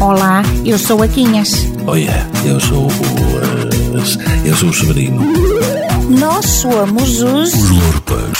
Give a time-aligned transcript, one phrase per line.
[0.00, 1.50] Olá, eu sou a Quinhas.
[1.86, 2.90] Olha, eu sou o.
[2.90, 5.20] eh, eu sou o Severino.
[6.18, 7.52] Nós somos os.
[7.54, 8.38] Os Lurpas.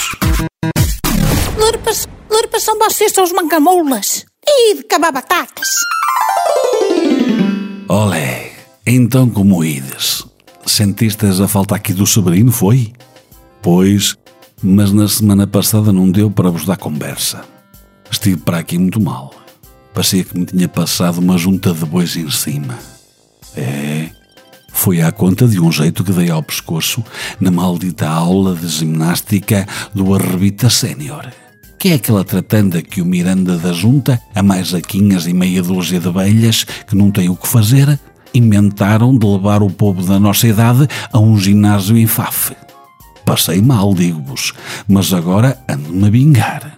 [1.59, 4.25] Lurpas, Lurpas são vocês, são os mancamoulas.
[4.47, 5.69] E de cabar batatas.
[7.89, 8.53] Olé,
[8.87, 10.25] então como ides?
[10.67, 12.93] Sentistes a falta aqui do Severino, foi?
[13.63, 14.15] Pois,
[14.63, 17.43] mas na semana passada não deu para vos dar conversa.
[18.11, 19.33] Estive para aqui muito mal.
[19.99, 22.79] Parecia que me tinha passado uma junta de bois em cima.
[23.57, 24.11] É,
[24.73, 27.03] foi à conta de um jeito que dei ao pescoço
[27.41, 31.27] na maldita aula de ginástica do Arrebita Sénior.
[31.77, 35.99] Que é aquela tratanda que o Miranda da Junta, a mais aquinhas e meia dúzia
[35.99, 37.99] de velhas que não têm o que fazer,
[38.33, 42.55] inventaram de levar o povo da nossa idade a um ginásio em Faf.
[43.25, 44.53] Passei mal, digo-vos,
[44.87, 46.78] mas agora ando-me a vingar.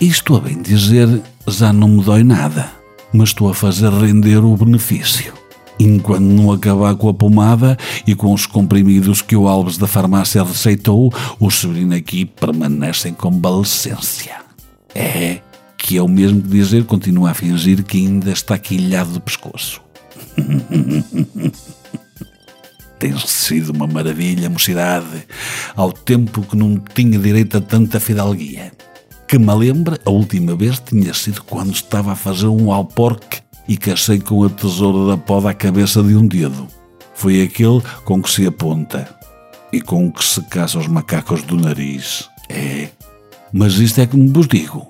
[0.00, 2.72] Isto a bem dizer, já não me dói nada,
[3.12, 5.34] mas estou a fazer render o benefício.
[5.78, 7.76] Enquanto não acabar com a pomada
[8.06, 13.12] e com os comprimidos que o Alves da farmácia receitou, o Severino aqui permanece em
[13.12, 14.36] convalescência.
[14.94, 15.40] É
[15.76, 19.82] que é o mesmo que dizer continua a fingir que ainda está quilhado de pescoço.
[22.98, 25.26] Tem sido uma maravilha, mocidade,
[25.76, 28.72] ao tempo que não tinha direito a tanta fidalguia.
[29.30, 33.76] Que me lembra, a última vez tinha sido quando estava a fazer um alporque e
[33.76, 36.66] cacei com a tesoura da poda à cabeça de um dedo.
[37.14, 39.08] Foi aquele com que se aponta
[39.72, 42.28] e com que se caça os macacos do nariz.
[42.48, 42.88] É,
[43.52, 44.84] mas isto é como vos digo,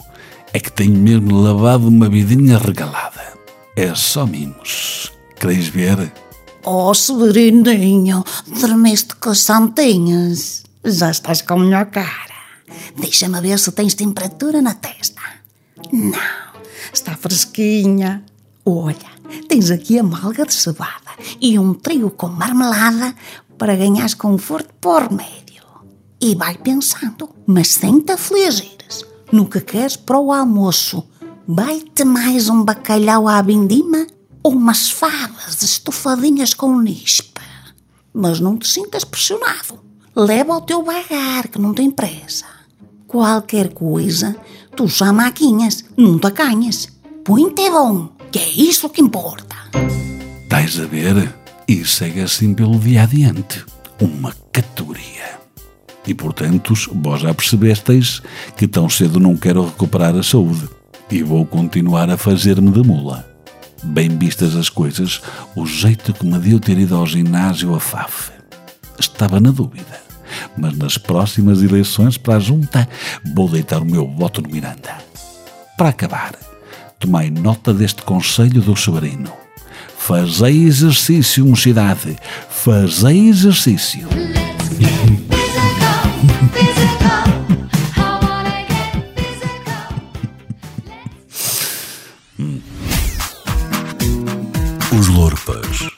[0.55, 3.35] é que tenho mesmo lavado uma vidinha regalada.
[3.77, 5.13] É só mimos.
[5.39, 6.11] Quereis ver?
[6.65, 8.25] Oh, Severininho,
[8.59, 10.63] dormiste com as santinhas.
[10.83, 12.30] Já estás com a melhor cara.
[12.97, 15.21] Deixa-me ver se tens temperatura na testa.
[15.93, 18.25] Não, está fresquinha.
[18.65, 19.11] Olha,
[19.49, 21.11] tens aqui a malga de cevada
[21.41, 23.15] e um trigo com marmelada
[23.59, 25.63] para ganhares conforto por remédio.
[26.21, 29.05] E vai pensando, mas sem te afligires.
[29.33, 31.07] No que queres para o almoço.
[31.47, 34.07] Vai-te mais um bacalhau à vindima
[34.43, 37.41] ou umas favas estofadinhas com nispa.
[38.13, 39.81] Mas não te sintas pressionado.
[40.15, 42.47] Leva o teu bagar, que não tem pressa.
[43.11, 44.37] Qualquer coisa,
[44.77, 46.87] tu já maquinhas, não te acanhas.
[47.25, 49.57] Põe-te bom, que é isso que importa.
[50.45, 51.35] Estás a ver?
[51.67, 53.65] E segue assim pelo dia adiante.
[54.01, 55.41] Uma categoria.
[56.07, 56.73] E portanto,
[57.03, 58.23] vós já percebesteis
[58.57, 60.69] que tão cedo não quero recuperar a saúde.
[61.11, 63.29] E vou continuar a fazer-me de mula.
[63.83, 65.21] Bem vistas as coisas,
[65.57, 68.31] o jeito que me deu ter ido ao ginásio a FAF.
[69.01, 70.10] Estava na dúvida.
[70.57, 72.89] Mas nas próximas eleições para a junta
[73.35, 74.99] vou deitar o meu voto no Miranda.
[75.77, 76.35] Para acabar,
[76.99, 79.33] tomai nota deste conselho do Severino.
[79.97, 82.17] Fazei exercício, mocidade.
[82.49, 84.09] Fazei exercício.
[94.93, 95.90] Os Lorpas.